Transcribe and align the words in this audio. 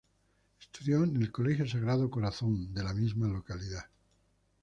Estudió 0.59 1.03
en 1.03 1.15
el 1.17 1.31
Colegio 1.31 1.67
Sagrado 1.69 2.09
Corazón 2.09 2.53
de 2.55 2.59
Jesús, 2.59 2.73
de 2.73 2.83
la 2.83 2.93
misma 2.95 3.27
localidad. 3.27 3.85